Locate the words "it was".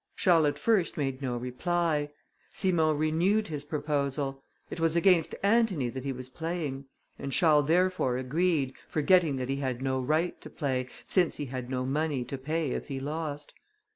4.71-4.95